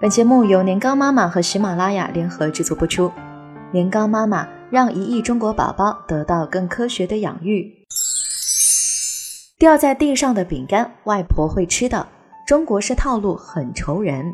[0.00, 3.10] 本节目由年糕妈妈和喜马拉雅联合制作播出。
[3.72, 7.68] 年糕妈妈让一亿中国宝宝得到更科学的养育。
[9.58, 12.06] 掉在地上的饼干，外婆会吃的。
[12.46, 14.32] 中国式套路很愁人。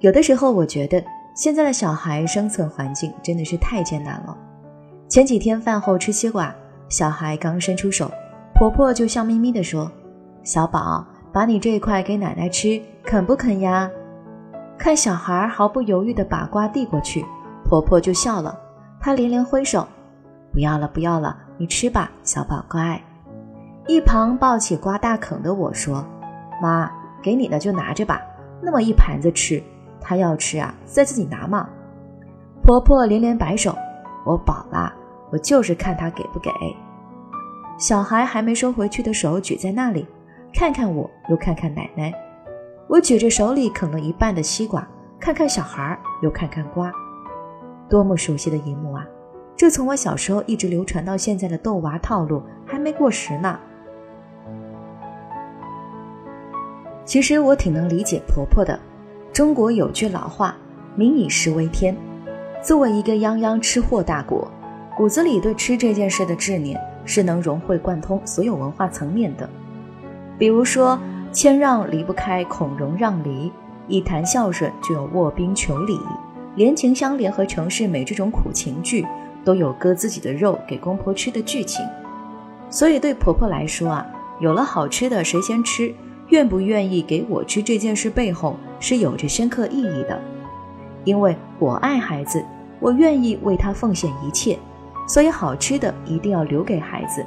[0.00, 1.02] 有的时候，我觉得
[1.34, 4.36] 现在的小孩生存环境真的是太艰难了。
[5.08, 6.54] 前几天饭后吃西瓜，
[6.90, 8.10] 小孩刚伸出手，
[8.54, 9.90] 婆婆就笑眯眯地说
[10.44, 12.78] ：“小宝，把你这一块给奶奶吃。”
[13.08, 13.90] 肯不肯呀？
[14.78, 17.24] 看小孩毫不犹豫地把瓜递过去，
[17.64, 18.54] 婆婆就笑了。
[19.00, 19.88] 她连连挥手
[20.52, 23.00] ：“不要了，不要了，你吃吧，小宝乖。”
[23.88, 26.04] 一旁抱起瓜大啃的我说
[26.60, 26.90] ：“妈，
[27.22, 28.20] 给你的就拿着吧，
[28.60, 29.62] 那么一盘子吃，
[30.02, 31.66] 他要吃啊，再自己拿嘛。”
[32.62, 33.74] 婆婆连连摆手
[34.26, 34.92] ：“我饱了，
[35.32, 36.50] 我就是看他给不给。”
[37.80, 40.06] 小孩还没收回去的手举在那里，
[40.52, 42.12] 看看我，又看看奶奶。
[42.88, 44.88] 我举着手里啃了一半的西瓜，
[45.20, 46.90] 看看小孩，又看看瓜，
[47.86, 49.06] 多么熟悉的一幕啊！
[49.54, 53.60] 这从我小时候一直流传到现在的逗娃套路还没过时呢。
[57.04, 58.78] 其实我挺能理解婆婆的。
[59.34, 60.56] 中国有句老话
[60.96, 61.94] ：“民以食为天。”
[62.64, 64.50] 作为一个泱泱吃货大国，
[64.96, 69.46] 骨子里对吃这件事的执念是能融会贯通所有文化层面的。
[70.38, 70.98] 比如说。
[71.32, 73.52] 谦让离不开孔融让梨，
[73.86, 75.98] 一谈孝顺就有卧冰求鲤，
[76.56, 79.06] 连情相连和程世美这种苦情剧
[79.44, 81.84] 都有割自己的肉给公婆吃的剧情。
[82.70, 84.06] 所以对婆婆来说啊，
[84.40, 85.94] 有了好吃的谁先吃，
[86.28, 90.20] 愿不愿意给我吃这件事背后是有着深刻意义的。
[91.04, 92.44] 因为我爱孩子，
[92.80, 94.58] 我愿意为他奉献一切，
[95.06, 97.24] 所以好吃的一定要留给孩子。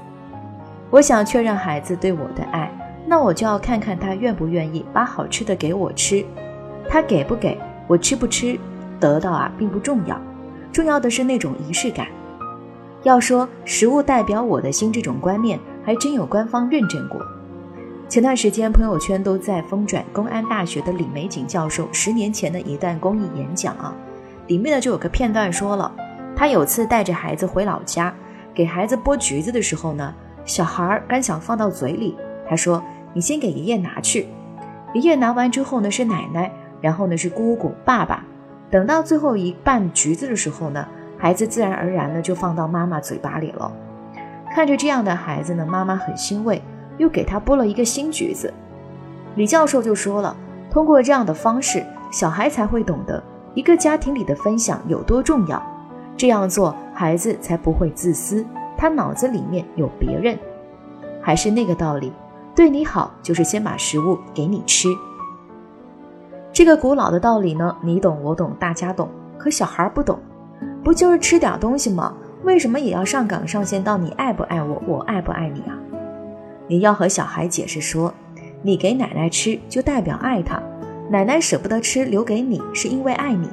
[0.89, 2.69] 我想确认孩子对我的爱。
[3.05, 6.23] 那我就要看看他愿不愿意把好吃的给我吃，
[6.89, 8.57] 他给不给我吃不吃，
[8.99, 10.19] 得到啊并不重要，
[10.71, 12.07] 重要的是那种仪式感。
[13.03, 17.19] 要说食物代表我的心这种观念，还真有官方认证过。
[18.07, 23.95] 前段时间朋友圈都在疯转公安大学的李玫瑾教授十年前的一段公益演讲啊，
[24.47, 25.91] 里面呢就有个片段说了，
[26.35, 28.13] 他有次带着孩子回老家，
[28.53, 30.13] 给孩子剥橘子的时候呢，
[30.45, 32.15] 小孩儿刚想放到嘴里。
[32.51, 32.83] 他说
[33.15, 34.27] ：“你先给爷爷拿去。”
[34.93, 36.51] 爷爷拿完之后呢，是奶奶，
[36.81, 38.25] 然后呢是姑姑、爸爸。
[38.69, 40.85] 等到最后一半橘子的时候呢，
[41.17, 43.71] 孩子自然而然的就放到妈妈嘴巴里了。
[44.53, 46.61] 看着这样的孩子呢，妈妈很欣慰，
[46.97, 48.53] 又给他剥了一个新橘子。
[49.35, 50.35] 李教授就说了
[50.69, 51.81] ：“通过这样的方式，
[52.11, 53.23] 小孩才会懂得
[53.53, 55.63] 一个家庭里的分享有多重要。
[56.17, 58.45] 这样做，孩子才不会自私，
[58.77, 60.37] 他脑子里面有别人。
[61.21, 62.11] 还是那个道理。”
[62.55, 64.89] 对你好，就是先把食物给你吃。
[66.53, 70.19] 这个古老的道理呢，你懂我懂，大家懂，可小孩不懂。
[70.83, 72.13] 不就是吃点东西吗？
[72.43, 75.77] 为什么也要上纲上线到你爱不爱我，我爱不爱你啊？
[76.67, 78.13] 你要和小孩解释说，
[78.61, 80.61] 你给奶奶吃就代表爱她，
[81.09, 83.47] 奶奶舍不得吃留给你是因为爱你。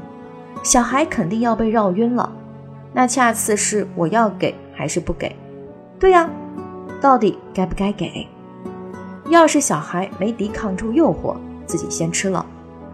[0.62, 2.32] 小孩肯定要被绕晕了。
[2.92, 5.36] 那下次是我要给还是不给？
[6.00, 6.28] 对呀，
[7.00, 8.26] 到底该不该给？
[9.30, 12.44] 要是小孩没抵抗住诱惑，自己先吃了，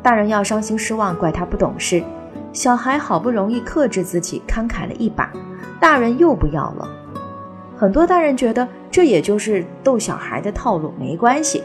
[0.03, 2.03] 大人要伤心失望，怪他不懂事。
[2.53, 5.31] 小孩好不容易克制自己，慷慨了一把，
[5.81, 6.89] 大人又不要了。
[7.77, 11.62] 很多大人觉得这也就是逗小孩的套路，没关系。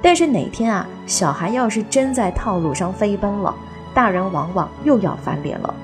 [0.00, 3.54] 但是哪天啊，小孩要是真在套路上飞奔了，
[3.92, 5.74] 大人往往又要翻脸了。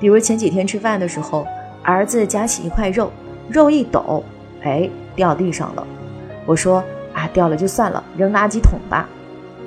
[0.00, 1.46] 比如前几天吃饭的时候，
[1.82, 3.10] 儿子夹起一块肉，
[3.48, 4.24] 肉一抖，
[4.62, 5.86] 哎，掉地上了。
[6.46, 6.82] 我说。
[7.22, 9.08] 啊，掉了就算了，扔垃圾桶吧。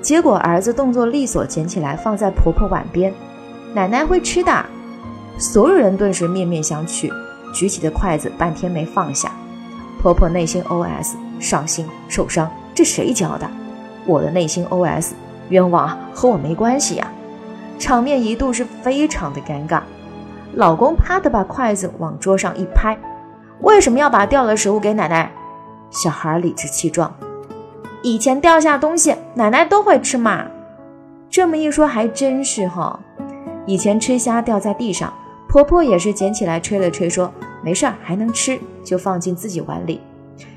[0.02, 3.14] 结果儿子动作利索，捡起来放在婆婆碗边。
[3.74, 4.66] 奶奶会吃的。
[5.38, 7.10] 所有人顿时面面相觑，
[7.54, 9.32] 举起的筷子半天没放下。
[10.02, 13.50] 婆婆内心 OS：伤心受伤，这谁教的？
[14.06, 15.12] 我的内心 OS：
[15.50, 17.08] 冤枉，和我没关系呀。
[17.80, 19.82] 场面一度是非常的尴尬。
[20.54, 22.98] 老公啪的把筷子往桌上一拍：
[23.62, 25.32] 为什么要把掉了食物给奶奶？
[25.90, 27.14] 小孩理直气壮。
[28.06, 30.46] 以前掉下东西，奶奶都会吃嘛。
[31.28, 33.00] 这么一说，还真是哈。
[33.66, 35.12] 以前吃虾掉在地上，
[35.50, 40.00] 婆婆也是捡起来吹了吹，说没事儿，还能吃，就放进自己碗里。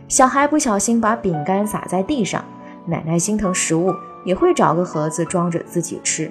[0.08, 2.44] 小孩不小心把饼干撒在地上，
[2.84, 3.94] 奶奶心疼食物，
[4.26, 6.30] 也会找个盒子装着自己吃。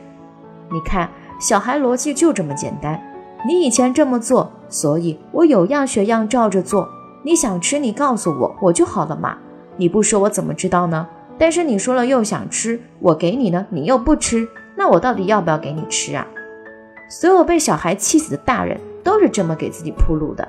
[0.69, 1.09] 你看，
[1.39, 3.01] 小孩逻辑就这么简单。
[3.47, 6.87] 你以前这么做，所以我有样学样照着做。
[7.23, 9.35] 你想吃，你告诉我，我就好了嘛。
[9.77, 11.07] 你不说我怎么知道呢？
[11.39, 16.25] 但是你说了又想吃，我给你呢，你又不吃，那我到底要不要给你吃啊？
[17.09, 20.47] 所有被小孩气死的大人都是这么给自己铺路的。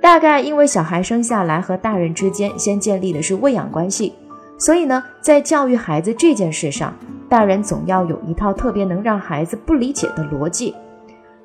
[0.00, 4.14] 大概因为小孩生下来和大人之间先建立的是喂养关系，
[4.58, 6.94] 所以呢，在教育孩子这件事上，
[7.28, 10.74] 大人总要有一套特别能让孩子不理解的逻辑。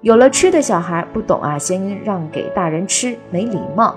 [0.01, 3.95] 有了吃的小孩不懂啊，先让给大人吃，没礼貌。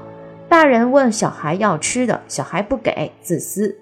[0.52, 3.74] 大人问小孩要吃的，小孩不给，自私。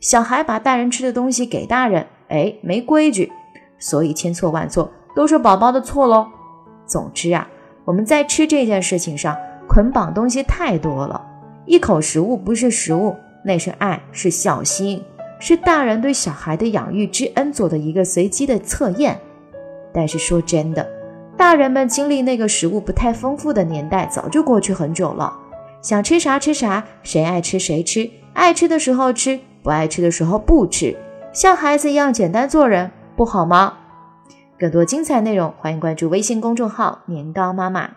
[0.00, 3.30] 小孩把大人吃的东西给大人，哎，没规矩。
[3.78, 6.26] 所以千错万错都是宝宝的错喽。
[6.84, 7.48] 总之啊，
[7.84, 9.36] 我们在吃这件事情上
[9.68, 11.24] 捆绑东西太多了。
[11.64, 13.14] 一口食物不是食物，
[13.44, 15.00] 那是爱，是孝心，
[15.38, 19.16] 是大人对小孩的养育之恩做的一个随机的测验。
[19.94, 20.84] 但是说真的，
[21.36, 25.32] 大人们经历那个食物不太丰富的年代早就过去很久了。
[25.82, 30.96] 想吃啥吃啥，谁爱吃谁吃，爱吃的时候吃，不爱吃的时候不吃，
[31.32, 33.74] 像孩子一样简单做人，不好吗？
[34.58, 37.90] 更多精彩内容，欢迎关注微信公众号“年糕妈妈”。